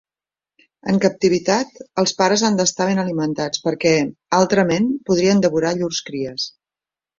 En 0.93 0.95
captivitat, 1.03 1.75
els 2.03 2.13
pares 2.21 2.45
han 2.49 2.57
d'estar 2.61 2.89
ben 2.91 3.03
alimentats 3.05 3.63
perquè, 3.67 3.93
altrament, 4.41 4.91
podrien 5.13 5.47
devorar 5.47 5.77
llurs 5.79 6.05
cries. 6.11 6.51